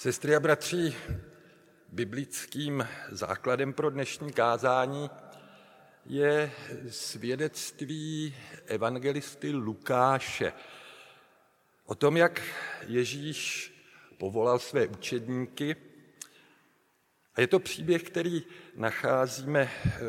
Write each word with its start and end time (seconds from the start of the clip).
Sestry 0.00 0.36
a 0.36 0.40
bratři, 0.40 0.96
biblickým 1.88 2.88
základem 3.08 3.72
pro 3.72 3.90
dnešní 3.90 4.32
kázání 4.32 5.10
je 6.06 6.52
svědectví 6.90 8.36
evangelisty 8.66 9.50
Lukáše 9.50 10.52
o 11.84 11.94
tom, 11.94 12.16
jak 12.16 12.42
Ježíš 12.86 13.72
povolal 14.18 14.58
své 14.58 14.86
učedníky. 14.86 15.76
A 17.34 17.40
je 17.40 17.46
to 17.46 17.58
příběh, 17.58 18.02
který 18.02 18.42
nacházíme 18.76 19.60
eh, 19.60 20.00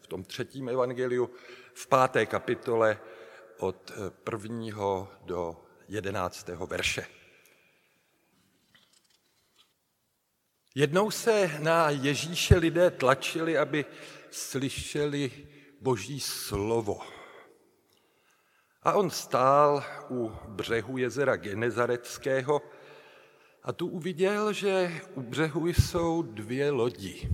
v 0.00 0.06
tom 0.08 0.24
třetím 0.24 0.68
evangeliu 0.68 1.30
v 1.74 1.86
páté 1.86 2.26
kapitole 2.26 2.98
od 3.58 3.92
prvního 4.24 5.08
do 5.24 5.64
jedenáctého 5.88 6.66
verše. 6.66 7.23
Jednou 10.76 11.10
se 11.10 11.58
na 11.58 11.90
Ježíše 11.90 12.56
lidé 12.56 12.90
tlačili, 12.90 13.58
aby 13.58 13.84
slyšeli 14.30 15.46
Boží 15.80 16.20
slovo. 16.20 17.00
A 18.82 18.92
on 18.92 19.10
stál 19.10 19.84
u 20.10 20.32
břehu 20.48 20.98
jezera 20.98 21.36
Genezareckého 21.36 22.62
a 23.62 23.72
tu 23.72 23.86
uviděl, 23.86 24.52
že 24.52 25.00
u 25.14 25.22
břehu 25.22 25.68
jsou 25.68 26.22
dvě 26.22 26.70
lodi. 26.70 27.30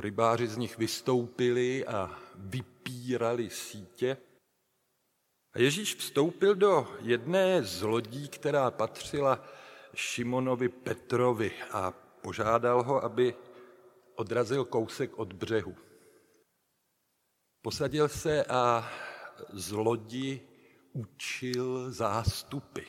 Rybáři 0.00 0.46
z 0.46 0.56
nich 0.56 0.78
vystoupili 0.78 1.86
a 1.86 2.18
vypírali 2.34 3.50
sítě. 3.50 4.16
A 5.52 5.58
Ježíš 5.60 5.94
vstoupil 5.94 6.54
do 6.54 6.96
jedné 7.00 7.62
z 7.62 7.82
lodí, 7.82 8.28
která 8.28 8.70
patřila 8.70 9.44
Šimonovi 9.94 10.68
Petrovi 10.68 11.52
a 11.70 11.90
požádal 12.22 12.82
ho, 12.82 13.04
aby 13.04 13.34
odrazil 14.14 14.64
kousek 14.64 15.18
od 15.18 15.32
břehu. 15.32 15.76
Posadil 17.62 18.08
se 18.08 18.44
a 18.44 18.92
z 19.52 19.72
lodi 19.72 20.40
učil 20.92 21.90
zástupy. 21.90 22.82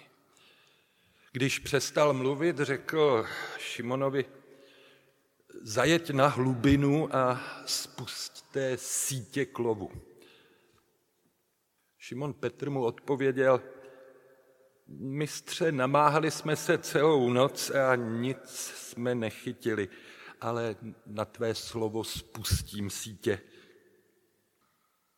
Když 1.32 1.60
přestal 1.60 2.14
mluvit, 2.14 2.58
řekl 2.58 3.26
Šimonovi, 3.58 4.26
zajeď 5.62 6.10
na 6.10 6.28
hlubinu 6.28 7.16
a 7.16 7.42
spustte 7.66 8.78
sítě 8.78 9.46
k 9.46 9.60
lovu. 9.60 9.92
Šimon 11.98 12.34
Petr 12.34 12.70
mu 12.70 12.84
odpověděl, 12.84 13.62
Mistře, 14.92 15.72
namáhali 15.72 16.32
jsme 16.32 16.56
se 16.56 16.78
celou 16.78 17.30
noc 17.30 17.70
a 17.70 17.96
nic 17.96 18.50
jsme 18.76 19.16
nechytili, 19.16 19.90
ale 20.42 20.76
na 21.06 21.26
tvé 21.26 21.56
slovo 21.56 22.04
spustím 22.04 22.90
sítě. 22.90 23.42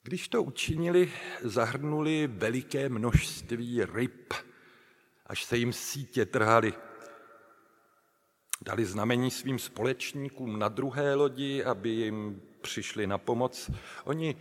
Když 0.04 0.28
to 0.28 0.44
učinili, 0.44 1.12
zahrnuli 1.42 2.28
veliké 2.28 2.90
množství 2.90 3.86
ryb, 3.86 4.34
až 5.28 5.44
se 5.44 5.58
jim 5.58 5.74
sítě 5.74 6.26
trhaly. 6.26 6.74
Dali 8.62 8.86
znamení 8.86 9.32
svým 9.32 9.60
společníkům 9.60 10.60
na 10.60 10.70
druhé 10.70 11.16
lodi, 11.16 11.64
aby 11.64 11.90
jim 11.90 12.42
přišli 12.62 13.08
na 13.08 13.18
pomoc. 13.18 13.72
Oni 14.04 14.36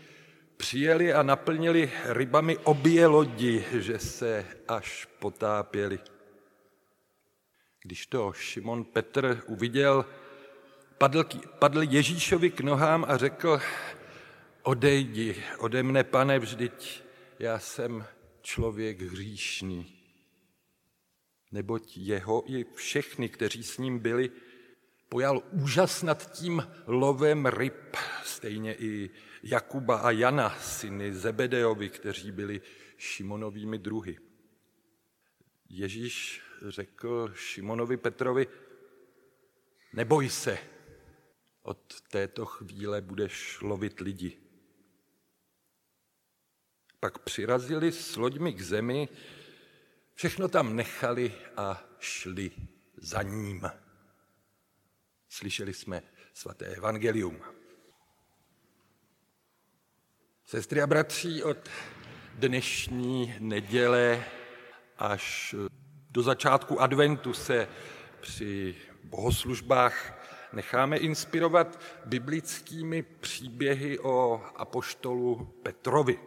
přijeli 0.60 1.12
a 1.12 1.22
naplnili 1.22 1.92
rybami 2.04 2.58
obě 2.58 3.06
lodi, 3.06 3.64
že 3.72 3.98
se 3.98 4.46
až 4.68 5.08
potápěli. 5.18 5.98
Když 7.82 8.06
to 8.06 8.32
Šimon 8.32 8.84
Petr 8.84 9.42
uviděl, 9.46 10.04
padl, 10.98 11.24
padl 11.58 11.82
Ježíšovi 11.82 12.50
k 12.50 12.60
nohám 12.60 13.04
a 13.08 13.16
řekl, 13.16 13.60
odejdi 14.62 15.44
ode 15.58 15.82
mne, 15.82 16.04
pane, 16.04 16.38
vždyť 16.38 17.02
já 17.38 17.58
jsem 17.58 18.04
člověk 18.42 19.00
hříšný. 19.00 19.96
Neboť 21.52 21.96
jeho 21.96 22.44
i 22.46 22.64
všechny, 22.74 23.28
kteří 23.28 23.64
s 23.64 23.78
ním 23.78 23.98
byli, 23.98 24.30
pojal 25.08 25.42
úžas 25.50 26.02
nad 26.02 26.32
tím 26.32 26.66
lovem 26.86 27.46
ryb, 27.46 27.96
stejně 28.24 28.74
i 28.74 29.10
Jakuba 29.42 29.96
a 29.96 30.10
Jana, 30.10 30.58
syny 30.60 31.14
Zebedeovi, 31.14 31.90
kteří 31.90 32.32
byli 32.32 32.60
Šimonovými 32.96 33.78
druhy. 33.78 34.18
Ježíš 35.68 36.42
řekl 36.68 37.32
Šimonovi 37.34 37.96
Petrovi, 37.96 38.46
neboj 39.92 40.28
se, 40.28 40.58
od 41.62 42.00
této 42.00 42.46
chvíle 42.46 43.00
budeš 43.00 43.60
lovit 43.60 44.00
lidi. 44.00 44.38
Pak 47.00 47.18
přirazili 47.18 47.92
s 47.92 48.16
loďmi 48.16 48.52
k 48.52 48.60
zemi, 48.60 49.08
všechno 50.14 50.48
tam 50.48 50.76
nechali 50.76 51.34
a 51.56 51.84
šli 51.98 52.50
za 52.96 53.22
ním. 53.22 53.62
Slyšeli 55.28 55.74
jsme 55.74 56.02
svaté 56.34 56.66
evangelium. 56.66 57.59
Sestry 60.50 60.82
a 60.82 60.86
bratři, 60.86 61.42
od 61.42 61.68
dnešní 62.34 63.34
neděle 63.38 64.24
až 64.98 65.54
do 66.10 66.22
začátku 66.22 66.80
adventu 66.80 67.32
se 67.32 67.68
při 68.20 68.76
bohoslužbách 69.04 70.24
necháme 70.52 70.96
inspirovat 70.96 71.80
biblickými 72.04 73.02
příběhy 73.02 73.98
o 73.98 74.42
apoštolu 74.56 75.44
Petrovi. 75.62 76.18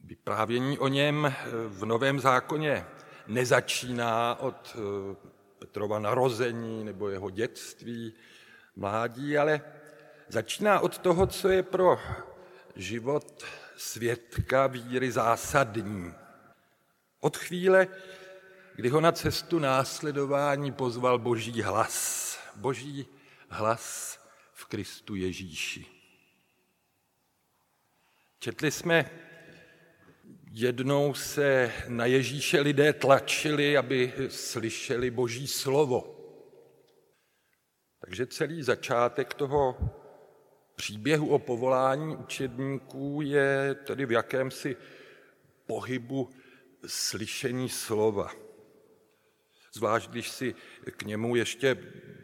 Vyprávění 0.00 0.78
o 0.78 0.88
něm 0.88 1.34
v 1.68 1.84
Novém 1.84 2.20
zákoně 2.20 2.86
nezačíná 3.26 4.34
od 4.40 4.76
eh, 4.76 5.16
Petrova 5.58 5.98
narození 5.98 6.84
nebo 6.84 7.08
jeho 7.08 7.30
dětství, 7.30 8.14
mládí, 8.76 9.38
ale 9.38 9.60
Začíná 10.30 10.80
od 10.80 10.98
toho, 10.98 11.26
co 11.26 11.48
je 11.48 11.62
pro 11.62 11.98
život 12.76 13.44
svědka 13.76 14.66
víry 14.66 15.12
zásadní. 15.12 16.14
Od 17.20 17.36
chvíle, 17.36 17.88
kdy 18.74 18.88
ho 18.88 19.00
na 19.00 19.12
cestu 19.12 19.58
následování 19.58 20.72
pozval 20.72 21.18
boží 21.18 21.62
hlas. 21.62 22.38
Boží 22.56 23.06
hlas 23.48 24.18
v 24.52 24.64
Kristu 24.66 25.14
Ježíši. 25.14 25.86
Četli 28.38 28.70
jsme, 28.70 29.10
jednou 30.50 31.14
se 31.14 31.72
na 31.88 32.06
Ježíše 32.06 32.60
lidé 32.60 32.92
tlačili, 32.92 33.76
aby 33.76 34.12
slyšeli 34.28 35.10
boží 35.10 35.46
slovo. 35.46 36.16
Takže 38.00 38.26
celý 38.26 38.62
začátek 38.62 39.34
toho 39.34 39.76
příběhu 40.80 41.28
o 41.28 41.38
povolání 41.38 42.16
učedníků 42.16 43.20
je 43.22 43.76
tedy 43.84 44.06
v 44.06 44.12
jakémsi 44.12 44.76
pohybu 45.66 46.30
slyšení 46.86 47.68
slova. 47.68 48.30
Zvlášť, 49.72 50.10
když 50.10 50.30
si 50.30 50.54
k 50.96 51.02
němu 51.02 51.36
ještě 51.36 51.76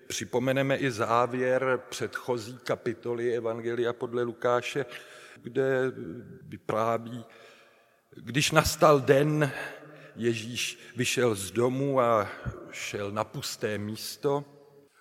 připomeneme 0.06 0.77
i 0.77 0.91
závěr 0.91 1.81
předchozí 1.89 2.59
kapitoly 2.59 3.37
Evangelia 3.37 3.93
podle 3.93 4.22
Lukáše, 4.22 4.87
kde 5.43 5.93
vypráví, 6.43 7.25
když 8.17 8.50
nastal 8.50 9.00
den, 9.00 9.53
Ježíš 10.17 10.79
vyšel 10.97 11.35
z 11.35 11.50
domu 11.50 12.00
a 12.00 12.29
šel 12.70 13.12
na 13.12 13.25
pusté 13.25 13.79
místo, 13.79 14.56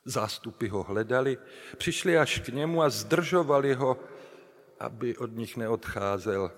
Zástupy 0.05 0.67
ho 0.67 0.83
hledali, 0.83 1.37
přišli 1.77 2.17
až 2.17 2.39
k 2.39 2.47
němu 2.47 2.81
a 2.81 2.89
zdržovali 2.89 3.73
ho, 3.73 3.99
aby 4.79 5.17
od 5.17 5.31
nich 5.35 5.57
neodcházel. 5.57 6.51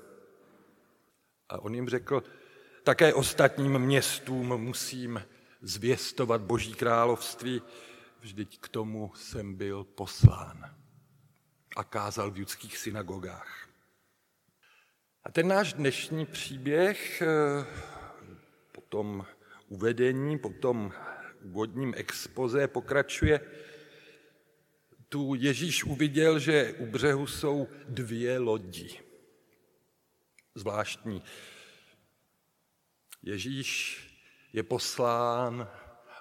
A 1.49 1.59
on 1.59 1.75
jim 1.75 1.89
řekl, 1.89 2.23
také 2.83 3.13
ostatním 3.13 3.79
městům 3.79 4.47
musím 4.47 5.23
zvěstovat 5.61 6.41
Boží 6.41 6.73
království, 6.73 7.61
vždyť 8.19 8.59
k 8.59 8.69
tomu 8.69 9.11
jsem 9.15 9.55
byl 9.55 9.83
poslán. 9.83 10.75
A 11.75 11.83
kázal 11.83 12.31
v 12.31 12.37
judských 12.37 12.77
synagogách. 12.77 13.67
A 15.23 15.31
ten 15.31 15.47
náš 15.47 15.73
dnešní 15.73 16.25
příběh 16.25 17.21
eh, 17.21 17.27
po 18.71 18.81
tom 18.81 19.25
uvedení, 19.67 20.39
po 20.39 20.49
tom 20.49 20.93
úvodním 21.43 21.93
expoze 21.97 22.67
pokračuje. 22.67 23.41
Tu 25.09 25.35
Ježíš 25.35 25.83
uviděl, 25.83 26.39
že 26.39 26.73
u 26.73 26.85
břehu 26.85 27.27
jsou 27.27 27.67
dvě 27.87 28.39
lodi. 28.39 28.99
Zvláštní. 30.55 31.23
Ježíš 33.23 34.01
je 34.53 34.63
poslán 34.63 35.69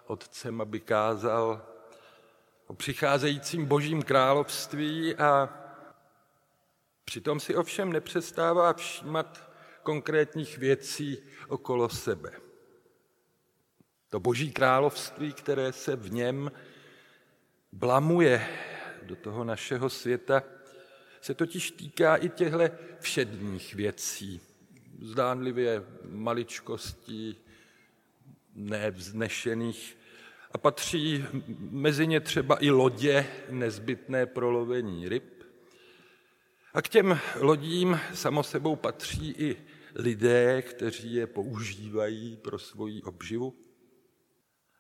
otcem, 0.07 0.61
aby 0.61 0.81
kázal 0.81 1.67
o 2.67 2.75
přicházejícím 2.75 3.67
božím 3.67 4.03
království 4.03 5.17
a 5.17 5.49
přitom 7.05 7.41
si 7.41 7.55
ovšem 7.55 7.93
nepřestává 7.93 8.73
všímat 8.73 9.51
konkrétních 9.83 10.59
věcí 10.59 11.19
okolo 11.49 11.89
sebe. 11.89 12.46
To 14.11 14.21
boží 14.21 14.53
království, 14.53 15.33
které 15.33 15.73
se 15.73 15.97
v 15.97 16.13
něm 16.13 16.53
blamuje 17.73 18.49
do 19.03 19.17
toho 19.17 19.45
našeho 19.45 19.91
světa, 19.91 20.43
se 21.21 21.35
totiž 21.35 21.71
týká 21.71 22.17
i 22.17 22.29
těchto 22.29 22.59
všedních 23.01 23.75
věcí, 23.75 24.41
zdánlivě 25.01 25.83
maličkostí, 26.05 27.37
nevznešených 28.55 29.99
a 30.53 30.59
patří 30.59 31.25
mezi 31.59 32.07
ně 32.07 32.21
třeba 32.21 32.65
i 32.65 32.71
lodě 32.71 33.27
nezbytné 33.51 34.27
pro 34.27 34.51
lovení 34.51 35.09
ryb. 35.09 35.45
A 36.75 36.83
k 36.83 36.89
těm 36.89 37.19
lodím 37.41 38.01
samo 38.15 38.43
sebou 38.43 38.77
patří 38.77 39.31
i 39.31 39.57
lidé, 39.95 40.63
kteří 40.63 41.15
je 41.15 41.27
používají 41.27 42.37
pro 42.37 42.59
svoji 42.59 43.03
obživu. 43.03 43.66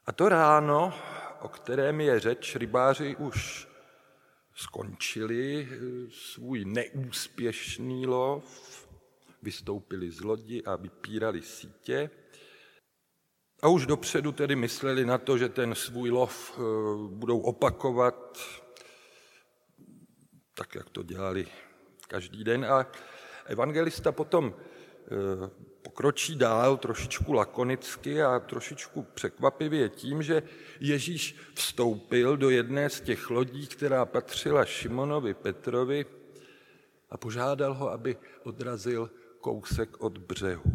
A 0.06 0.12
to 0.12 0.28
ráno, 0.28 0.94
o 1.40 1.48
kterém 1.48 2.00
je 2.00 2.20
řeč, 2.20 2.56
rybáři 2.56 3.16
už 3.16 3.68
skončili 4.54 5.68
svůj 6.10 6.64
neúspěšný 6.64 8.06
lov, 8.06 8.44
vystoupili 9.42 10.10
z 10.10 10.20
lodi 10.20 10.62
a 10.62 10.76
vypírali 10.76 11.42
sítě. 11.42 12.10
A 13.62 13.68
už 13.68 13.86
dopředu 13.86 14.32
tedy 14.32 14.56
mysleli 14.56 15.06
na 15.06 15.18
to, 15.18 15.38
že 15.38 15.48
ten 15.48 15.74
svůj 15.74 16.10
lov 16.10 16.58
eh, 16.58 16.62
budou 17.08 17.40
opakovat, 17.40 18.38
tak 20.54 20.74
jak 20.74 20.90
to 20.90 21.02
dělali 21.02 21.46
každý 22.08 22.44
den. 22.44 22.64
A 22.64 22.86
evangelista 23.44 24.12
potom 24.12 24.54
eh, 24.58 24.75
pokročí 25.82 26.36
dál 26.36 26.76
trošičku 26.76 27.32
lakonicky 27.32 28.22
a 28.22 28.40
trošičku 28.40 29.02
překvapivě 29.02 29.88
tím, 29.88 30.22
že 30.22 30.42
Ježíš 30.80 31.36
vstoupil 31.54 32.36
do 32.36 32.50
jedné 32.50 32.90
z 32.90 33.00
těch 33.00 33.30
lodí, 33.30 33.66
která 33.66 34.04
patřila 34.04 34.64
Šimonovi 34.64 35.34
Petrovi 35.34 36.06
a 37.10 37.16
požádal 37.16 37.74
ho, 37.74 37.90
aby 37.90 38.16
odrazil 38.42 39.10
kousek 39.40 40.00
od 40.00 40.18
břehu. 40.18 40.72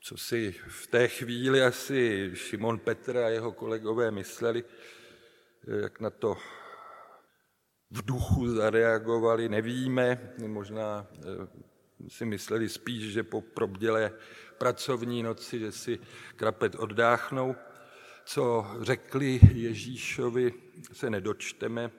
Co 0.00 0.16
si 0.16 0.54
v 0.68 0.86
té 0.86 1.08
chvíli 1.08 1.62
asi 1.62 2.30
Šimon 2.34 2.78
Petr 2.78 3.16
a 3.16 3.28
jeho 3.28 3.52
kolegové 3.52 4.10
mysleli, 4.10 4.64
jak 5.82 6.00
na 6.00 6.10
to 6.10 6.36
v 7.90 8.04
duchu 8.04 8.48
zareagovali, 8.48 9.48
nevíme, 9.48 10.34
možná 10.46 11.06
eh, 11.12 12.08
si 12.08 12.24
mysleli 12.24 12.68
spíš, 12.68 13.12
že 13.12 13.22
po 13.22 13.40
probdělé 13.40 14.12
pracovní 14.58 15.22
noci, 15.22 15.58
že 15.58 15.72
si 15.72 15.98
krapet 16.36 16.74
oddáchnou. 16.74 17.56
Co 18.24 18.66
řekli 18.80 19.40
Ježíšovi, 19.54 20.54
se 20.92 21.10
nedočteme, 21.10 21.90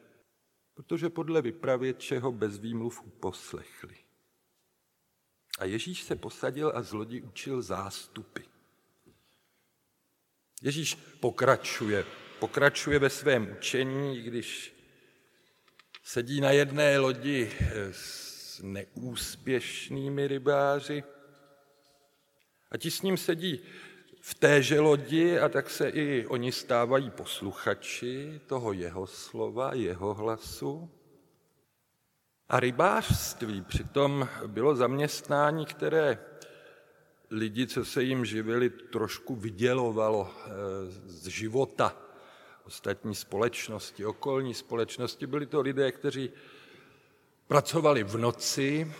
protože 0.73 1.09
podle 1.09 1.41
vypravěčeho 1.41 2.31
bez 2.31 2.57
výmluv 2.57 3.03
uposlechli. 3.03 3.95
A 5.59 5.65
Ježíš 5.65 6.03
se 6.03 6.15
posadil 6.15 6.71
a 6.75 6.81
z 6.81 6.93
lodi 6.93 7.21
učil 7.21 7.61
zástupy. 7.61 8.41
Ježíš 10.61 10.95
pokračuje, 10.95 12.05
pokračuje 12.39 12.99
ve 12.99 13.09
svém 13.09 13.51
učení, 13.57 14.21
když 14.21 14.78
sedí 16.09 16.41
na 16.41 16.51
jedné 16.51 16.99
lodi 16.99 17.51
s 17.91 18.61
neúspěšnými 18.63 20.27
rybáři 20.27 21.03
a 22.71 22.77
ti 22.77 22.91
s 22.91 23.01
ním 23.01 23.17
sedí 23.17 23.61
v 24.21 24.33
téže 24.33 24.79
lodi 24.79 25.39
a 25.39 25.49
tak 25.49 25.69
se 25.69 25.89
i 25.89 26.25
oni 26.25 26.51
stávají 26.51 27.09
posluchači 27.09 28.41
toho 28.47 28.73
jeho 28.73 29.07
slova, 29.07 29.73
jeho 29.73 30.13
hlasu. 30.13 30.89
A 32.49 32.59
rybářství 32.59 33.61
přitom 33.61 34.27
bylo 34.47 34.75
zaměstnání, 34.75 35.65
které 35.65 36.19
lidi, 37.29 37.67
co 37.67 37.85
se 37.85 38.03
jim 38.03 38.25
živili, 38.25 38.69
trošku 38.69 39.35
vydělovalo 39.35 40.31
eh, 40.31 40.49
z 41.05 41.27
života 41.27 42.08
ostatní 42.69 43.15
společnosti, 43.15 44.05
okolní 44.05 44.53
společnosti. 44.53 45.27
Byli 45.27 45.45
to 45.45 45.61
lidé, 45.61 45.91
kteří 45.91 46.29
pracovali 47.47 48.03
v 48.03 48.17
noci 48.17 48.93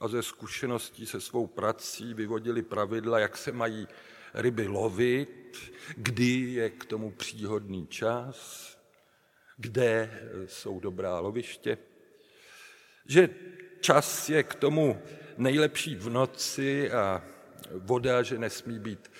a 0.00 0.08
ze 0.08 0.22
zkušeností 0.22 1.06
se 1.06 1.20
svou 1.20 1.46
prací 1.46 2.14
vyvodili 2.14 2.62
pravidla, 2.62 3.18
jak 3.18 3.36
se 3.36 3.52
mají 3.52 3.88
ryby 4.34 4.66
lovit, 4.66 5.72
kdy 5.96 6.52
je 6.52 6.70
k 6.70 6.84
tomu 6.84 7.10
příhodný 7.10 7.86
čas, 7.86 8.36
kde 9.56 10.10
jsou 10.46 10.80
dobrá 10.80 11.18
loviště, 11.18 11.78
že 13.06 13.30
čas 13.80 14.28
je 14.28 14.42
k 14.42 14.54
tomu 14.54 15.02
nejlepší 15.38 15.94
v 15.94 16.10
noci 16.10 16.90
a 16.90 17.22
voda, 17.70 18.22
že 18.22 18.38
nesmí 18.38 18.78
být 18.78 19.10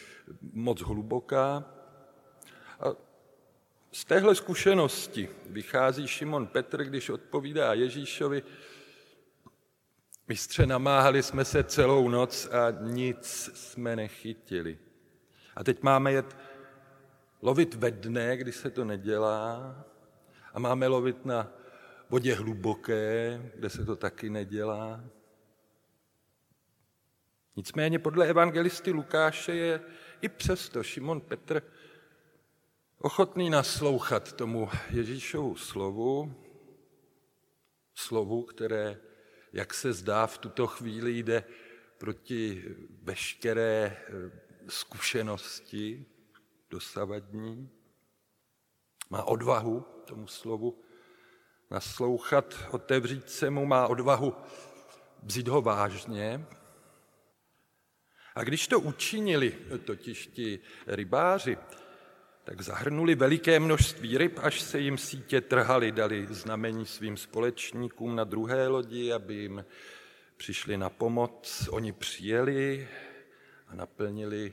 moc 0.52 0.80
hluboká. 0.82 1.75
A 2.80 2.84
z 3.92 4.04
téhle 4.04 4.34
zkušenosti 4.34 5.28
vychází 5.46 6.08
Šimon 6.08 6.46
Petr, 6.46 6.84
když 6.84 7.10
odpovídá 7.10 7.74
Ježíšovi, 7.74 8.42
mistře, 10.28 10.66
namáhali 10.66 11.22
jsme 11.22 11.44
se 11.44 11.64
celou 11.64 12.08
noc 12.08 12.46
a 12.46 12.70
nic 12.80 13.50
jsme 13.54 13.96
nechytili. 13.96 14.78
A 15.56 15.64
teď 15.64 15.82
máme 15.82 16.12
jet 16.12 16.36
lovit 17.42 17.74
ve 17.74 17.90
dne, 17.90 18.36
kdy 18.36 18.52
se 18.52 18.70
to 18.70 18.84
nedělá, 18.84 19.84
a 20.52 20.58
máme 20.58 20.86
lovit 20.86 21.24
na 21.24 21.52
vodě 22.10 22.34
hluboké, 22.34 23.40
kde 23.54 23.70
se 23.70 23.84
to 23.84 23.96
taky 23.96 24.30
nedělá. 24.30 25.04
Nicméně 27.56 27.98
podle 27.98 28.26
evangelisty 28.26 28.90
Lukáše 28.90 29.54
je 29.54 29.80
i 30.20 30.28
přesto 30.28 30.82
Šimon 30.82 31.20
Petr 31.20 31.62
ochotný 32.98 33.50
naslouchat 33.50 34.32
tomu 34.32 34.68
Ježíšovu 34.90 35.56
slovu, 35.56 36.34
slovu, 37.94 38.42
které, 38.42 39.00
jak 39.52 39.74
se 39.74 39.92
zdá, 39.92 40.26
v 40.26 40.38
tuto 40.38 40.66
chvíli 40.66 41.18
jde 41.18 41.44
proti 41.98 42.64
veškeré 43.02 43.96
zkušenosti 44.68 46.06
dosavadní. 46.70 47.70
Má 49.10 49.22
odvahu 49.22 49.80
tomu 49.80 50.26
slovu 50.26 50.82
naslouchat, 51.70 52.54
otevřít 52.70 53.30
se 53.30 53.50
mu, 53.50 53.66
má 53.66 53.86
odvahu 53.86 54.34
vzít 55.22 55.48
ho 55.48 55.62
vážně. 55.62 56.46
A 58.34 58.44
když 58.44 58.68
to 58.68 58.80
učinili 58.80 59.58
totiž 59.84 60.26
ti 60.26 60.60
rybáři, 60.86 61.58
tak 62.46 62.60
zahrnuli 62.60 63.14
veliké 63.14 63.60
množství 63.60 64.18
ryb, 64.18 64.38
až 64.42 64.60
se 64.60 64.80
jim 64.80 64.98
sítě 64.98 65.40
trhali, 65.40 65.92
dali 65.92 66.26
znamení 66.30 66.86
svým 66.86 67.16
společníkům 67.16 68.16
na 68.16 68.24
druhé 68.24 68.68
lodi, 68.68 69.12
aby 69.12 69.34
jim 69.34 69.64
přišli 70.36 70.76
na 70.76 70.90
pomoc. 70.90 71.68
Oni 71.70 71.92
přijeli 71.92 72.88
a 73.66 73.74
naplnili 73.74 74.52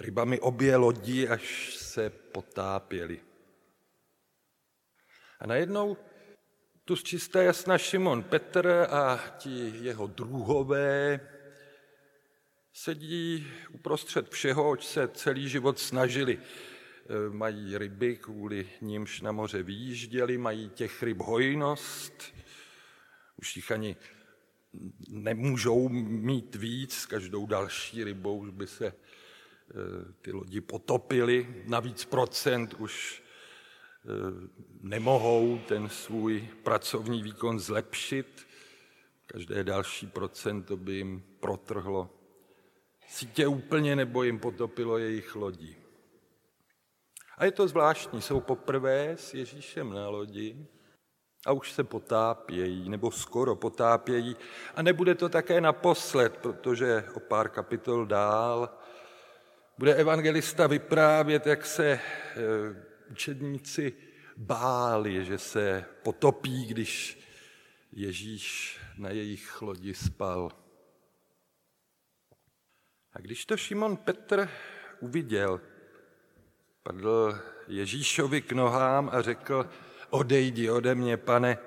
rybami 0.00 0.40
obě 0.40 0.76
lodi, 0.76 1.28
až 1.28 1.74
se 1.74 2.10
potápěli. 2.10 3.20
A 5.40 5.46
najednou 5.46 5.96
tu 6.84 6.96
z 6.96 7.02
čisté 7.02 7.44
jasna 7.44 7.78
Šimon 7.78 8.22
Petr 8.22 8.86
a 8.90 9.24
ti 9.38 9.72
jeho 9.80 10.06
druhové 10.06 11.20
sedí 12.72 13.46
uprostřed 13.72 14.28
všeho, 14.28 14.70
oč 14.70 14.86
se 14.86 15.08
celý 15.08 15.48
život 15.48 15.78
snažili. 15.78 16.38
E, 17.06 17.30
mají 17.30 17.78
ryby, 17.78 18.16
kvůli 18.16 18.68
nímž 18.80 19.20
na 19.20 19.32
moře 19.32 19.62
vyjížděli, 19.62 20.38
mají 20.38 20.68
těch 20.68 21.02
ryb 21.02 21.20
hojnost, 21.20 22.34
už 23.36 23.56
jich 23.56 23.70
ani 23.70 23.96
nemůžou 25.08 25.88
mít 25.88 26.54
víc, 26.54 26.94
s 26.94 27.06
každou 27.06 27.46
další 27.46 28.04
rybou 28.04 28.38
už 28.38 28.50
by 28.50 28.66
se 28.66 28.86
e, 28.86 28.94
ty 30.22 30.32
lodi 30.32 30.60
potopily, 30.60 31.64
navíc 31.66 32.04
procent 32.04 32.74
už 32.74 33.24
Eh, 34.06 34.48
nemohou 34.80 35.58
ten 35.68 35.88
svůj 35.88 36.48
pracovní 36.62 37.22
výkon 37.22 37.60
zlepšit. 37.60 38.46
Každé 39.26 39.64
další 39.64 40.06
procento 40.06 40.76
by 40.76 40.92
jim 40.92 41.24
protrhlo 41.40 42.10
Sítě 43.08 43.46
úplně 43.46 43.96
nebo 43.96 44.22
jim 44.22 44.38
potopilo 44.38 44.98
jejich 44.98 45.34
lodi. 45.36 45.76
A 47.38 47.44
je 47.44 47.50
to 47.50 47.68
zvláštní, 47.68 48.22
jsou 48.22 48.40
poprvé 48.40 49.10
s 49.16 49.34
Ježíšem 49.34 49.92
na 49.92 50.08
lodi 50.08 50.66
a 51.46 51.52
už 51.52 51.72
se 51.72 51.84
potápějí, 51.84 52.88
nebo 52.88 53.10
skoro 53.10 53.56
potápějí. 53.56 54.36
A 54.74 54.82
nebude 54.82 55.14
to 55.14 55.28
také 55.28 55.60
naposled, 55.60 56.36
protože 56.36 57.04
o 57.14 57.20
pár 57.20 57.48
kapitol 57.48 58.06
dál 58.06 58.78
bude 59.78 59.94
evangelista 59.94 60.66
vyprávět, 60.66 61.46
jak 61.46 61.66
se 61.66 61.86
eh, 61.86 62.00
učedníci 63.10 63.92
báli, 64.36 65.24
že 65.24 65.38
se 65.38 65.84
potopí, 66.02 66.66
když 66.66 67.20
Ježíš 67.92 68.78
na 68.98 69.10
jejich 69.10 69.62
lodi 69.62 69.94
spal. 69.94 70.50
A 73.12 73.20
když 73.20 73.46
to 73.46 73.56
Šimon 73.56 73.96
Petr 73.96 74.48
uviděl, 75.00 75.60
padl 76.84 77.38
Ježíšovi 77.68 78.42
k 78.42 78.52
nohám 78.52 79.10
a 79.12 79.22
řekl, 79.22 79.70
odejdi 80.10 80.70
ode 80.70 80.94
mě, 80.94 81.16
pane, 81.16 81.58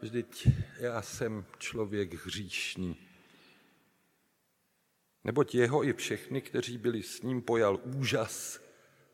vždyť 0.00 0.48
já 0.78 1.02
jsem 1.02 1.44
člověk 1.58 2.14
hříšný. 2.14 2.96
Neboť 5.24 5.54
jeho 5.54 5.84
i 5.84 5.92
všechny, 5.92 6.40
kteří 6.40 6.78
byli 6.78 7.02
s 7.02 7.22
ním, 7.22 7.42
pojal 7.42 7.80
úžas 7.84 8.60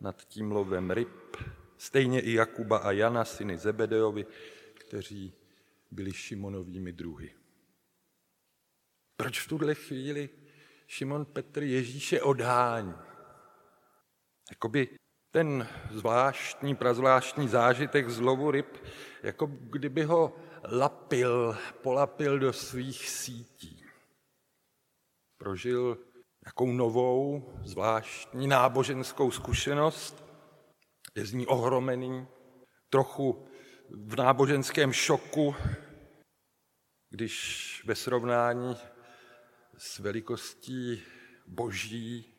nad 0.01 0.25
tím 0.25 0.53
lovem 0.53 0.91
ryb, 0.91 1.37
stejně 1.79 2.21
i 2.21 2.33
Jakuba 2.33 2.79
a 2.79 2.91
Jana, 2.91 3.25
syny 3.25 3.59
Zebedeovi, 3.59 4.27
kteří 4.75 5.33
byli 5.91 6.13
Šimonovými 6.13 6.93
druhy. 6.93 7.35
Proč 9.17 9.41
v 9.41 9.49
tuhle 9.49 9.75
chvíli 9.75 10.29
Šimon 10.87 11.25
Petr 11.25 11.63
Ježíše 11.63 12.23
odhání? 12.23 12.95
Jakoby 14.51 14.89
ten 15.39 15.69
zvláštní, 15.91 16.75
prazvláštní 16.75 17.49
zážitek 17.49 18.11
z 18.11 18.21
lovu 18.21 18.51
ryb, 18.51 18.77
jako 19.23 19.47
kdyby 19.47 20.03
ho 20.03 20.37
lapil, 20.73 21.57
polapil 21.83 22.39
do 22.39 22.53
svých 22.53 23.09
sítí. 23.09 23.85
Prožil 25.37 25.99
jakou 26.47 26.73
novou, 26.73 27.53
zvláštní 27.65 28.47
náboženskou 28.47 29.31
zkušenost, 29.31 30.25
je 31.15 31.27
z 31.27 31.33
ní 31.33 31.47
ohromený, 31.47 32.27
trochu 32.91 33.47
v 33.91 34.17
náboženském 34.17 34.93
šoku, 34.93 35.55
když 37.11 37.83
ve 37.87 37.95
srovnání 37.95 38.77
s 39.77 39.99
velikostí 39.99 41.03
boží 41.47 42.38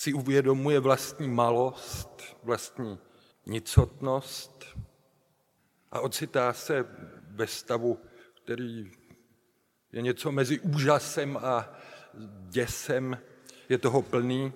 si 0.00 0.12
uvědomuje 0.12 0.80
vlastní 0.80 1.28
malost, 1.28 2.36
vlastní 2.42 2.98
nicotnost 3.46 4.64
a 5.90 6.00
ocitá 6.00 6.52
se 6.52 6.86
ve 7.30 7.46
stavu, 7.46 7.98
který 8.42 8.92
je 9.92 10.02
něco 10.02 10.32
mezi 10.32 10.60
úžasem 10.60 11.36
a 11.36 11.68
děsem, 12.48 13.18
je 13.68 13.78
toho 13.78 14.02
plný. 14.02 14.52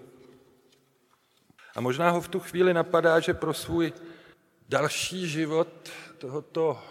A 1.74 1.80
možná 1.80 2.10
ho 2.10 2.20
v 2.20 2.28
tu 2.28 2.40
chvíli 2.40 2.74
napadá, 2.74 3.20
že 3.20 3.34
pro 3.34 3.54
svůj 3.54 3.92
další 4.68 5.28
život 5.28 5.90
tohoto 6.18 6.82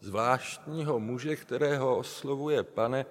zvláštního 0.00 1.00
muže, 1.00 1.36
kterého 1.36 1.96
oslovuje 1.96 2.62
pane, 2.62 3.06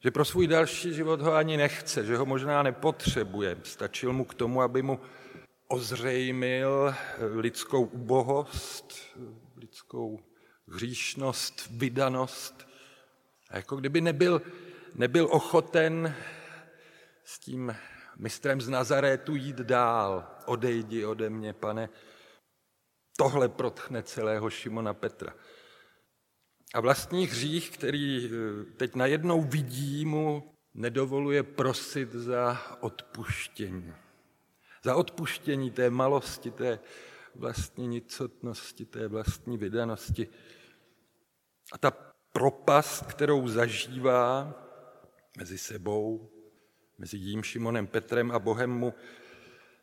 že 0.00 0.10
pro 0.10 0.24
svůj 0.24 0.46
další 0.46 0.94
život 0.94 1.20
ho 1.20 1.34
ani 1.34 1.56
nechce, 1.56 2.04
že 2.04 2.16
ho 2.16 2.26
možná 2.26 2.62
nepotřebuje. 2.62 3.58
Stačil 3.62 4.12
mu 4.12 4.24
k 4.24 4.34
tomu, 4.34 4.62
aby 4.62 4.82
mu 4.82 5.00
ozřejmil 5.68 6.94
lidskou 7.34 7.84
ubohost, 7.84 8.94
lidskou 9.56 10.20
hříšnost, 10.68 11.68
vydanost. 11.70 12.68
A 13.50 13.56
jako 13.56 13.76
kdyby 13.76 14.00
nebyl, 14.00 14.42
nebyl 14.94 15.28
ochoten 15.30 16.14
s 17.24 17.38
tím 17.38 17.76
mistrem 18.16 18.60
z 18.60 18.68
Nazarétu 18.68 19.34
jít 19.34 19.56
dál. 19.56 20.26
Odejdi 20.46 21.04
ode 21.04 21.30
mě, 21.30 21.52
pane. 21.52 21.88
Tohle 23.16 23.48
protchne 23.48 24.02
celého 24.02 24.50
Šimona 24.50 24.94
Petra. 24.94 25.34
A 26.76 26.80
vlastní 26.80 27.26
hřích, 27.26 27.70
který 27.70 28.26
eh, 28.26 28.64
teď 28.76 28.94
najednou 28.94 29.42
vidí, 29.42 30.04
mu 30.04 30.52
nedovoluje 30.74 31.42
prosit 31.42 32.12
za 32.12 32.62
odpuštění. 32.80 33.94
Za 34.84 34.96
odpuštění 34.96 35.70
té 35.70 35.90
malosti, 35.90 36.50
té 36.50 36.78
vlastní 37.34 37.88
nicotnosti, 37.88 38.84
té 38.84 39.08
vlastní 39.08 39.58
vydanosti. 39.58 40.28
A 41.72 41.78
ta 41.78 41.90
propast, 42.32 43.06
kterou 43.06 43.48
zažívá 43.48 44.54
mezi 45.38 45.58
sebou, 45.58 46.30
mezi 46.98 47.16
jím 47.16 47.42
Šimonem 47.42 47.86
Petrem 47.86 48.30
a 48.30 48.38
Bohem 48.38 48.70
mu 48.70 48.94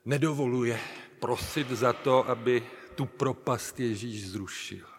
nedovoluje 0.05 0.79
prosit 1.19 1.69
za 1.69 1.93
to, 1.93 2.29
aby 2.29 2.63
tu 2.95 3.05
propast 3.05 3.79
Ježíš 3.79 4.29
zrušil. 4.29 4.92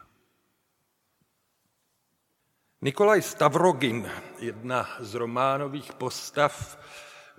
Nikolaj 2.85 3.23
Stavrogin, 3.23 4.11
jedna 4.39 4.85
z 5.01 5.15
románových 5.15 5.93
postav 5.93 6.53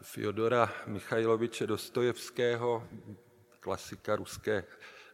Fyodora 0.02 0.74
Michajloviče 0.88 1.68
Dostojevského, 1.68 2.88
klasika 3.60 4.16
ruské 4.16 4.66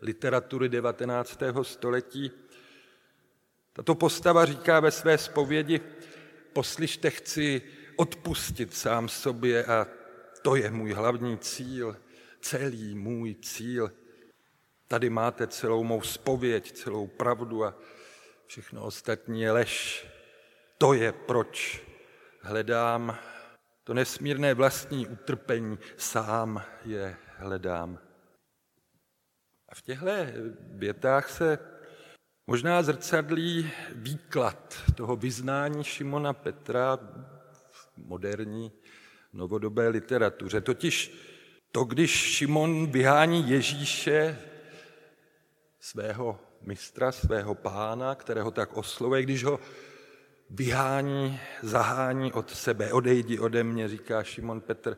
literatury 0.01 0.69
19. 0.69 1.39
století. 1.61 2.31
Tato 3.73 3.95
postava 3.95 4.45
říká 4.45 4.79
ve 4.79 4.91
své 4.91 5.17
zpovědi, 5.17 5.81
poslyšte, 6.53 7.09
chci 7.09 7.61
odpustit 7.95 8.73
sám 8.73 9.09
sobě 9.09 9.65
a 9.65 9.87
to 10.41 10.55
je 10.55 10.71
můj 10.71 10.93
hlavní 10.93 11.37
cíl, 11.37 11.97
celý 12.41 12.95
můj 12.95 13.35
cíl. 13.35 13.91
Tady 14.87 15.09
máte 15.09 15.47
celou 15.47 15.83
mou 15.83 16.01
spověď, 16.01 16.71
celou 16.71 17.07
pravdu 17.07 17.65
a 17.65 17.75
všechno 18.47 18.83
ostatní 18.83 19.41
je 19.41 19.51
lež. 19.51 20.05
To 20.81 20.93
je 20.93 21.11
proč 21.11 21.83
hledám 22.41 23.17
to 23.83 23.93
nesmírné 23.93 24.53
vlastní 24.53 25.07
utrpení, 25.07 25.77
sám 25.97 26.63
je 26.85 27.17
hledám. 27.37 27.99
A 29.69 29.75
v 29.75 29.81
těchto 29.81 30.05
větách 30.59 31.29
se 31.29 31.59
možná 32.47 32.83
zrcadlí 32.83 33.71
výklad 33.95 34.81
toho 34.95 35.15
vyznání 35.15 35.83
Šimona 35.83 36.33
Petra 36.33 36.97
v 37.71 37.97
moderní 37.97 38.71
novodobé 39.33 39.87
literatuře. 39.87 40.61
Totiž 40.61 41.17
to, 41.71 41.83
když 41.83 42.11
Šimon 42.11 42.91
vyhání 42.91 43.49
Ježíše, 43.49 44.39
svého 45.79 46.39
mistra, 46.61 47.11
svého 47.11 47.55
pána, 47.55 48.15
kterého 48.15 48.51
tak 48.51 48.77
oslovuje, 48.77 49.23
když 49.23 49.43
ho 49.43 49.59
vyhání, 50.51 51.39
zahání 51.61 52.33
od 52.33 52.51
sebe. 52.51 52.93
Odejdi 52.93 53.39
ode 53.39 53.63
mě, 53.63 53.87
říká 53.87 54.23
Šimon 54.23 54.61
Petr. 54.61 54.97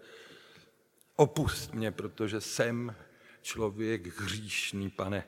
Opust 1.15 1.73
mě, 1.73 1.91
protože 1.91 2.41
jsem 2.41 2.95
člověk 3.41 4.19
hříšný, 4.19 4.89
pane. 4.89 5.23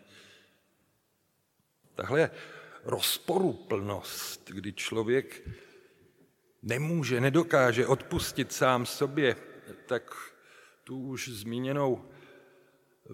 Tahle 1.96 2.32
rozporuplnost, 2.84 4.52
kdy 4.52 4.74
člověk 4.74 5.50
nemůže, 6.64 7.22
nedokáže 7.22 7.88
odpustit 7.88 8.54
sám 8.54 8.86
sobě, 8.86 9.36
tak 9.86 10.16
tu 10.84 11.00
už 11.00 11.30
zmíněnou 11.30 12.10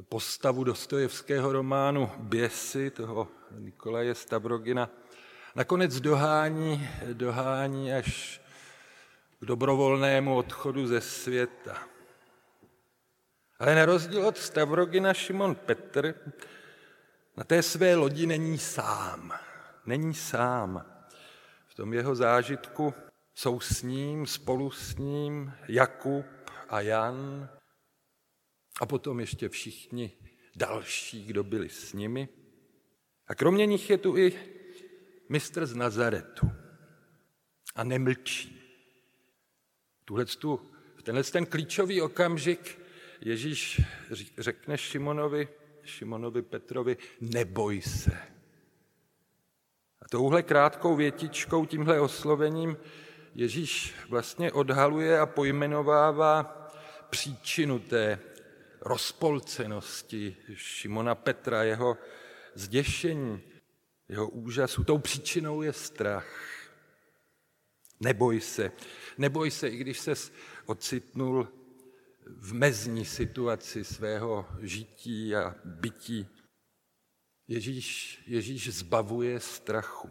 postavu 0.09 0.63
Dostojevského 0.63 1.53
románu 1.53 2.11
Běsy, 2.17 2.91
toho 2.91 3.27
Nikolaje 3.59 4.15
Stavrogina, 4.15 4.89
nakonec 5.55 5.99
dohání, 5.99 6.89
dohání 7.13 7.93
až 7.93 8.41
k 9.39 9.45
dobrovolnému 9.45 10.35
odchodu 10.35 10.87
ze 10.87 11.01
světa. 11.01 11.87
Ale 13.59 13.75
na 13.75 13.85
rozdíl 13.85 14.27
od 14.27 14.37
Stavrogina 14.37 15.13
Šimon 15.13 15.55
Petr 15.55 16.15
na 17.37 17.43
té 17.43 17.63
své 17.63 17.95
lodi 17.95 18.27
není 18.27 18.57
sám. 18.57 19.33
Není 19.85 20.13
sám. 20.13 20.85
V 21.67 21.75
tom 21.75 21.93
jeho 21.93 22.15
zážitku 22.15 22.93
jsou 23.35 23.59
s 23.59 23.81
ním, 23.81 24.27
spolu 24.27 24.71
s 24.71 24.95
ním 24.95 25.53
Jakub 25.67 26.25
a 26.69 26.81
Jan 26.81 27.49
a 28.81 28.85
potom 28.85 29.19
ještě 29.19 29.49
všichni 29.49 30.11
další, 30.55 31.25
kdo 31.25 31.43
byli 31.43 31.69
s 31.69 31.93
nimi. 31.93 32.29
A 33.27 33.35
kromě 33.35 33.65
nich 33.65 33.89
je 33.89 33.97
tu 33.97 34.17
i 34.17 34.33
mistr 35.31 35.65
z 35.65 35.75
Nazaretu 35.75 36.51
a 37.75 37.83
nemlčí. 37.83 38.61
Tuhle 40.05 40.25
tu 40.25 40.71
tenhle 41.03 41.23
ten 41.23 41.45
klíčový 41.45 42.01
okamžik 42.01 42.79
Ježíš 43.21 43.81
řekne 44.37 44.77
Šimonovi, 44.77 45.47
Šimonovi 45.83 46.41
Petrovi, 46.41 46.97
neboj 47.21 47.81
se. 47.81 48.17
A 50.01 50.07
touhle 50.09 50.43
krátkou 50.43 50.95
větičkou, 50.95 51.65
tímhle 51.65 51.99
oslovením 51.99 52.77
Ježíš 53.35 53.95
vlastně 54.09 54.51
odhaluje 54.51 55.19
a 55.19 55.25
pojmenovává 55.25 56.43
příčinu 57.09 57.79
té 57.79 58.19
rozpolcenosti 58.81 60.35
Šimona 60.55 61.15
Petra, 61.15 61.63
jeho 61.63 61.97
zděšení, 62.55 63.41
jeho 64.11 64.29
úžasu. 64.29 64.83
Tou 64.83 64.97
příčinou 64.97 65.61
je 65.61 65.73
strach. 65.73 66.27
Neboj 67.99 68.41
se. 68.41 68.71
Neboj 69.17 69.51
se, 69.51 69.67
i 69.67 69.77
když 69.77 69.99
se 69.99 70.13
ocitnul 70.65 71.47
v 72.25 72.53
mezní 72.53 73.05
situaci 73.05 73.83
svého 73.83 74.47
žití 74.59 75.35
a 75.35 75.55
bytí. 75.65 76.27
Ježíš, 77.47 78.19
Ježíš 78.27 78.73
zbavuje 78.73 79.39
strachu. 79.39 80.09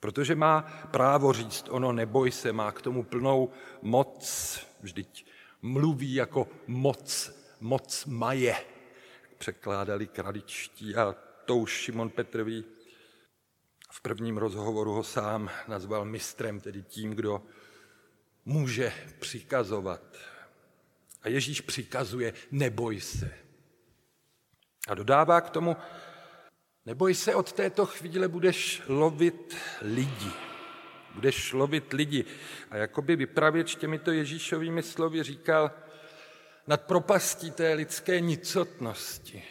Protože 0.00 0.34
má 0.34 0.62
právo 0.90 1.32
říct, 1.32 1.68
ono 1.70 1.92
neboj 1.92 2.30
se, 2.30 2.52
má 2.52 2.72
k 2.72 2.82
tomu 2.82 3.02
plnou 3.02 3.50
moc, 3.82 4.60
vždyť 4.80 5.26
mluví 5.62 6.14
jako 6.14 6.48
moc, 6.66 7.32
moc 7.60 8.04
maje, 8.04 8.56
překládali 9.38 10.06
kraličtí 10.06 10.96
a 10.96 11.25
to 11.46 11.56
už 11.56 11.70
Šimon 11.70 12.10
Petr 12.10 12.42
ví. 12.42 12.64
V 13.90 14.00
prvním 14.00 14.36
rozhovoru 14.36 14.92
ho 14.92 15.04
sám 15.04 15.50
nazval 15.68 16.04
mistrem, 16.04 16.60
tedy 16.60 16.82
tím, 16.82 17.10
kdo 17.10 17.42
může 18.44 18.92
přikazovat. 19.18 20.16
A 21.22 21.28
Ježíš 21.28 21.60
přikazuje, 21.60 22.32
neboj 22.50 23.00
se. 23.00 23.34
A 24.88 24.94
dodává 24.94 25.40
k 25.40 25.50
tomu, 25.50 25.76
neboj 26.86 27.14
se, 27.14 27.34
od 27.34 27.52
této 27.52 27.86
chvíle 27.86 28.28
budeš 28.28 28.82
lovit 28.88 29.56
lidi. 29.82 30.30
Budeš 31.14 31.52
lovit 31.52 31.92
lidi. 31.92 32.24
A 32.70 32.76
jakoby 32.76 33.16
vypravěč 33.16 33.74
těmito 33.74 34.12
Ježíšovými 34.12 34.82
slovy 34.82 35.22
říkal, 35.22 35.70
nad 36.66 36.82
propastí 36.82 37.50
té 37.50 37.72
lidské 37.72 38.20
nicotnosti, 38.20 39.44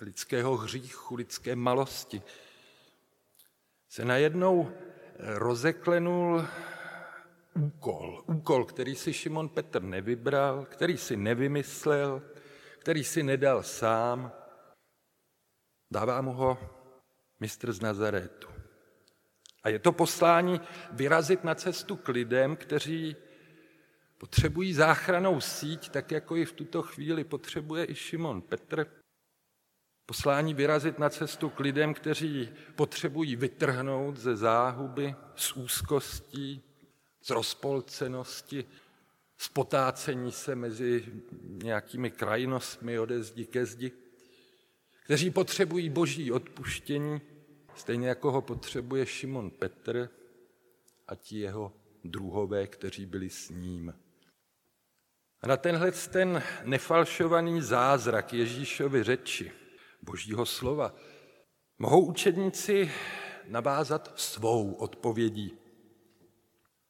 lidského 0.00 0.56
hříchu, 0.56 1.14
lidské 1.14 1.56
malosti, 1.56 2.22
se 3.88 4.04
najednou 4.04 4.72
rozeklenul 5.18 6.46
úkol. 7.54 8.24
Úkol, 8.26 8.64
který 8.64 8.94
si 8.94 9.12
Šimon 9.12 9.48
Petr 9.48 9.82
nevybral, 9.82 10.64
který 10.64 10.98
si 10.98 11.16
nevymyslel, 11.16 12.22
který 12.78 13.04
si 13.04 13.22
nedal 13.22 13.62
sám. 13.62 14.32
Dává 15.90 16.20
mu 16.20 16.32
ho 16.32 16.58
mistr 17.40 17.72
z 17.72 17.80
Nazarétu. 17.80 18.48
A 19.62 19.68
je 19.68 19.78
to 19.78 19.92
poslání 19.92 20.60
vyrazit 20.92 21.44
na 21.44 21.54
cestu 21.54 21.96
k 21.96 22.08
lidem, 22.08 22.56
kteří 22.56 23.16
potřebují 24.18 24.74
záchranou 24.74 25.40
síť, 25.40 25.88
tak 25.88 26.10
jako 26.10 26.36
i 26.36 26.44
v 26.44 26.52
tuto 26.52 26.82
chvíli 26.82 27.24
potřebuje 27.24 27.90
i 27.90 27.94
Šimon 27.94 28.42
Petr. 28.42 29.03
Poslání 30.06 30.54
vyrazit 30.54 30.98
na 30.98 31.10
cestu 31.10 31.50
k 31.50 31.60
lidem, 31.60 31.94
kteří 31.94 32.48
potřebují 32.74 33.36
vytrhnout 33.36 34.16
ze 34.16 34.36
záhuby, 34.36 35.14
z 35.36 35.52
úzkostí, 35.52 36.62
z 37.22 37.30
rozpolcenosti, 37.30 38.64
z 39.36 39.48
potácení 39.48 40.32
se 40.32 40.54
mezi 40.54 41.04
nějakými 41.42 42.10
krajnostmi 42.10 42.98
ode 42.98 43.22
zdi 43.22 43.46
ke 43.46 43.66
zdi, 43.66 43.92
kteří 45.04 45.30
potřebují 45.30 45.90
boží 45.90 46.32
odpuštění, 46.32 47.20
stejně 47.74 48.08
jako 48.08 48.32
ho 48.32 48.42
potřebuje 48.42 49.06
Šimon 49.06 49.50
Petr 49.50 50.10
a 51.08 51.14
ti 51.14 51.38
jeho 51.38 51.72
druhové, 52.04 52.66
kteří 52.66 53.06
byli 53.06 53.30
s 53.30 53.50
ním. 53.50 53.94
A 55.40 55.46
na 55.46 55.56
tenhle 55.56 55.92
ten 55.92 56.42
nefalšovaný 56.64 57.62
zázrak 57.62 58.32
Ježíšovy 58.32 59.02
řeči, 59.02 59.52
božího 60.04 60.46
slova, 60.46 60.94
mohou 61.78 62.06
učedníci 62.06 62.90
navázat 63.48 64.12
svou 64.16 64.72
odpovědí. 64.72 65.58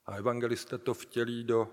A 0.07 0.17
evangelista 0.17 0.79
to 0.79 0.95
vtělí 0.95 1.45
do 1.45 1.69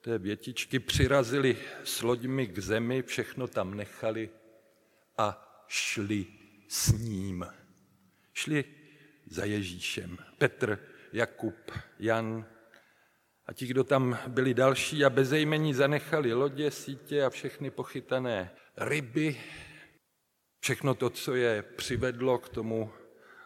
té 0.00 0.18
větičky, 0.18 0.78
přirazili 0.78 1.56
s 1.84 2.02
loďmi 2.02 2.46
k 2.46 2.58
zemi, 2.58 3.02
všechno 3.02 3.48
tam 3.48 3.74
nechali 3.74 4.30
a 5.18 5.48
šli 5.68 6.26
s 6.68 6.92
ním. 6.92 7.46
Šli 8.32 8.64
za 9.26 9.44
Ježíšem. 9.44 10.18
Petr, 10.38 10.78
Jakub, 11.12 11.70
Jan 11.98 12.46
a 13.46 13.52
ti, 13.52 13.66
kdo 13.66 13.84
tam 13.84 14.18
byli 14.28 14.54
další 14.54 15.04
a 15.04 15.10
bezejmení 15.10 15.74
zanechali 15.74 16.32
lodě, 16.32 16.70
sítě 16.70 17.24
a 17.24 17.30
všechny 17.30 17.70
pochytané 17.70 18.50
ryby, 18.76 19.40
všechno 20.62 20.94
to, 20.94 21.10
co 21.10 21.34
je 21.34 21.62
přivedlo 21.62 22.38
k 22.38 22.48
tomu 22.48 22.92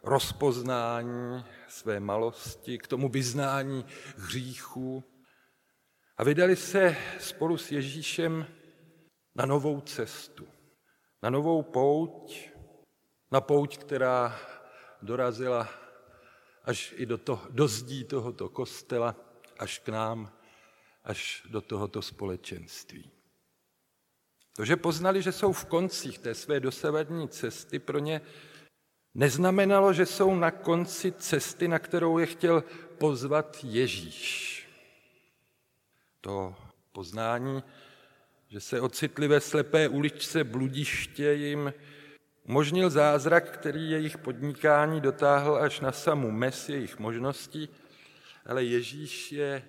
rozpoznání 0.03 1.45
své 1.69 2.01
malosti, 2.01 2.79
k 2.79 2.87
tomu 2.87 3.09
vyznání 3.09 3.85
hříchů 4.17 5.05
a 6.17 6.25
vydali 6.25 6.57
se 6.57 6.97
spolu 7.19 7.59
s 7.59 7.73
Ježíšem 7.73 8.47
na 9.35 9.47
novou 9.47 9.81
cestu, 9.81 10.49
na 11.23 11.31
novou 11.31 11.63
pouť, 11.63 12.51
na 13.31 13.41
pouť, 13.41 13.79
která 13.79 14.41
dorazila 15.03 15.69
až 16.65 16.95
i 16.97 17.07
do, 17.07 17.19
to, 17.19 17.47
do 17.51 17.69
zdí 17.69 18.05
tohoto 18.05 18.49
kostela, 18.49 19.17
až 19.59 19.79
k 19.79 19.89
nám, 19.89 20.33
až 21.05 21.47
do 21.51 21.61
tohoto 21.61 22.03
společenství. 22.03 23.16
To, 24.57 24.65
že 24.65 24.77
poznali, 24.77 25.23
že 25.23 25.33
jsou 25.33 25.53
v 25.53 25.65
koncích 25.65 26.19
té 26.19 26.35
své 26.35 26.61
dosavadní 26.61 27.29
cesty, 27.29 27.79
pro 27.79 27.99
ně 27.99 28.21
neznamenalo, 29.15 29.93
že 29.93 30.07
jsou 30.07 30.35
na 30.35 30.51
konci 30.51 31.13
cesty, 31.13 31.69
na 31.69 31.79
kterou 31.79 32.19
je 32.19 32.27
chtěl 32.27 32.65
pozvat 32.99 33.59
Ježíš. 33.63 34.69
To 36.21 36.55
poznání, 36.93 37.63
že 38.49 38.61
se 38.61 38.81
ocitli 38.81 39.29
ve 39.29 39.41
slepé 39.41 39.89
uličce 39.89 40.45
bludiště, 40.45 41.33
jim 41.33 41.75
umožnil 42.49 42.91
zázrak, 42.91 43.51
který 43.51 43.91
jejich 43.91 44.19
podnikání 44.19 45.01
dotáhl 45.01 45.57
až 45.57 45.81
na 45.81 45.93
samu 45.93 46.31
mes 46.31 46.69
jejich 46.69 46.99
možností, 46.99 47.69
ale 48.47 48.65
Ježíš 48.65 49.33
je 49.33 49.63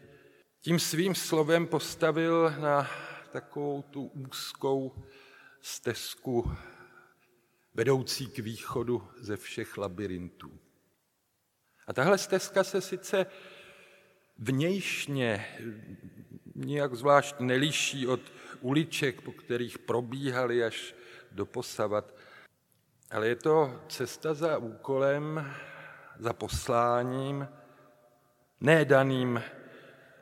tím 0.62 0.80
svým 0.80 1.16
slovem 1.16 1.68
postavil 1.68 2.54
na 2.60 2.90
takovou 3.28 3.82
tu 3.82 4.06
úzkou 4.06 5.04
stezku 5.62 6.52
vedoucí 7.74 8.28
k 8.28 8.40
východu 8.40 9.08
ze 9.20 9.38
všech 9.38 9.78
labirintů. 9.78 10.60
A 11.88 11.94
tahle 11.94 12.18
stezka 12.18 12.64
se 12.64 12.82
sice 12.82 13.26
vnějšně 14.38 15.46
nijak 16.56 16.96
zvlášť 16.96 17.40
neliší 17.40 18.08
od 18.08 18.22
uliček, 18.62 19.22
po 19.22 19.32
kterých 19.32 19.80
probíhali 19.80 20.64
až 20.64 20.96
do 21.32 21.46
posavat, 21.46 22.16
ale 23.12 23.28
je 23.28 23.36
to 23.36 23.82
cesta 23.90 24.34
za 24.34 24.58
úkolem, 24.58 25.54
za 26.20 26.34
posláním, 26.34 27.48
ne 28.62 28.86
daným 28.86 29.44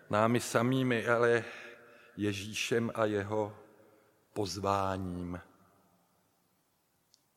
námi 0.10 0.40
samými, 0.40 1.08
ale 1.08 1.44
Ježíšem 2.18 2.92
a 2.96 3.06
jeho 3.06 3.58
pozváním. 4.34 5.42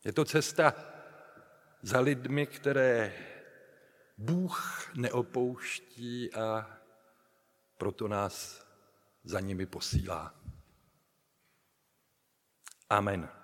Je 0.04 0.12
to 0.12 0.24
cesta 0.24 0.74
za 1.82 2.00
lidmi, 2.00 2.46
které 2.46 3.14
Bůh 4.18 4.90
neopouští 4.94 6.34
a 6.34 6.78
proto 7.76 8.08
nás 8.08 8.66
za 9.24 9.40
nimi 9.40 9.66
posílá. 9.66 10.34
Amen. 12.90 13.37